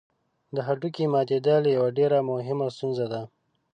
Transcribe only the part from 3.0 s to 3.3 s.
ده.